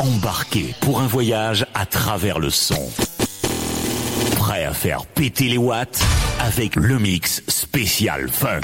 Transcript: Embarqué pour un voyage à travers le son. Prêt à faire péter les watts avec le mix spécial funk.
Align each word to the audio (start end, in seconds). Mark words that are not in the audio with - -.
Embarqué 0.00 0.74
pour 0.80 1.02
un 1.02 1.06
voyage 1.06 1.66
à 1.74 1.84
travers 1.84 2.38
le 2.38 2.48
son. 2.48 2.90
Prêt 4.38 4.64
à 4.64 4.72
faire 4.72 5.04
péter 5.04 5.50
les 5.50 5.58
watts 5.58 6.02
avec 6.40 6.74
le 6.74 6.98
mix 6.98 7.42
spécial 7.48 8.30
funk. 8.30 8.62